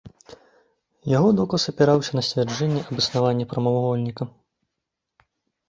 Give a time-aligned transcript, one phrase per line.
[1.17, 4.23] Яго доказ апіраўся на сцвярджэнне аб існаванні прамавугольніка.